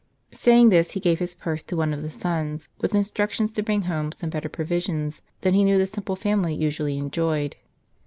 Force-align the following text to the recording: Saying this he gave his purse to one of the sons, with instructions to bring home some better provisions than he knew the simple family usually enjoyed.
Saying 0.33 0.69
this 0.69 0.93
he 0.93 0.99
gave 0.99 1.19
his 1.19 1.35
purse 1.35 1.61
to 1.61 1.75
one 1.77 1.93
of 1.93 2.01
the 2.01 2.09
sons, 2.09 2.69
with 2.79 2.95
instructions 2.95 3.51
to 3.51 3.61
bring 3.61 3.83
home 3.83 4.11
some 4.11 4.31
better 4.31 4.49
provisions 4.49 5.21
than 5.41 5.53
he 5.53 5.63
knew 5.63 5.77
the 5.77 5.85
simple 5.85 6.15
family 6.15 6.55
usually 6.55 6.97
enjoyed. 6.97 7.55